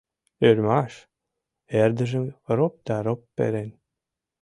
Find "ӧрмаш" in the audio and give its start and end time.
0.47-0.93